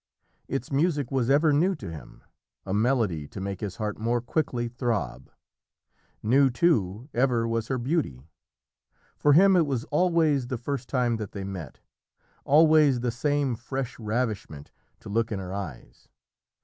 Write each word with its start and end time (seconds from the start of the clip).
Its 0.47 0.71
music 0.71 1.11
was 1.11 1.29
ever 1.29 1.53
new 1.53 1.75
to 1.75 1.91
him 1.91 2.23
a 2.65 2.73
melody 2.73 3.27
to 3.27 3.39
make 3.39 3.61
his 3.61 3.75
heart 3.75 3.99
more 3.99 4.19
quickly 4.19 4.67
throb. 4.67 5.29
New, 6.23 6.49
too, 6.49 7.07
ever 7.13 7.47
was 7.47 7.67
her 7.67 7.77
beauty. 7.77 8.27
For 9.15 9.33
him 9.33 9.55
it 9.55 9.67
was 9.67 9.83
always 9.91 10.47
the 10.47 10.57
first 10.57 10.89
time 10.89 11.17
that 11.17 11.33
they 11.33 11.43
met, 11.43 11.81
always 12.45 13.01
the 13.01 13.11
same 13.11 13.53
fresh 13.55 13.99
ravishment 13.99 14.71
to 15.01 15.07
look 15.09 15.31
in 15.31 15.37
her 15.37 15.53
eyes. 15.53 16.07